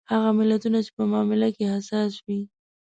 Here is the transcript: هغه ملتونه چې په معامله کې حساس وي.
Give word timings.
هغه 0.13 0.29
ملتونه 0.39 0.79
چې 0.85 0.91
په 0.97 1.03
معامله 1.11 1.49
کې 1.55 1.65
حساس 1.73 2.13
وي. 2.25 2.41